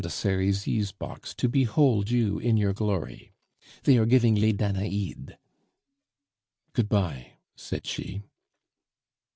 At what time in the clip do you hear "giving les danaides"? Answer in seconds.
4.07-5.37